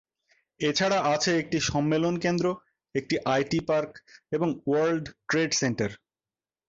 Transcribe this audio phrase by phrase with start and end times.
[0.59, 2.45] এছাড়া আছে একটি সম্মেলন কেন্দ্র,
[2.95, 3.91] একটি আইটি পার্ক
[4.31, 5.89] এবং ওয়ার্ল্ড ট্রেড সেন্টার।